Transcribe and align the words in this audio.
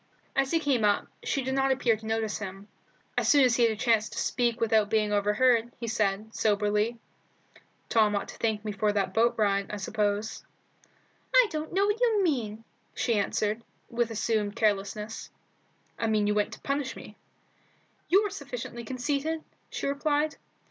As 0.35 0.49
he 0.49 0.59
came 0.59 0.83
up, 0.83 1.05
she 1.23 1.43
did 1.43 1.53
not 1.53 1.71
appear 1.71 1.95
to 1.95 2.07
notice 2.07 2.39
him. 2.39 2.67
As 3.15 3.27
soon 3.27 3.43
as 3.45 3.55
he 3.57 3.65
had 3.65 3.71
a 3.71 3.75
chance 3.75 4.09
to 4.09 4.17
speak 4.17 4.59
without 4.59 4.89
being 4.89 5.13
overheard, 5.13 5.71
he 5.79 5.87
said, 5.87 6.33
soberly 6.33 6.97
"Tom 7.87 8.15
ought 8.15 8.27
to 8.29 8.37
thank 8.37 8.65
me 8.65 8.71
for 8.71 8.91
that 8.91 9.13
boat 9.13 9.35
ride, 9.37 9.69
I 9.69 9.77
suppose." 9.77 10.43
"I 11.35 11.45
don't 11.51 11.71
know 11.71 11.85
what 11.85 12.01
you 12.01 12.23
mean," 12.23 12.63
she 12.95 13.13
answered, 13.13 13.63
with 13.91 14.09
assumed 14.09 14.55
carelessness. 14.55 15.29
"I 15.99 16.07
mean 16.07 16.23
that 16.25 16.29
you 16.29 16.33
went 16.33 16.53
to 16.53 16.61
punish 16.61 16.95
me." 16.95 17.15
"You're 18.09 18.31
sufficiently 18.31 18.83
conceited," 18.83 19.43
she 19.69 19.85
replied. 19.85 20.35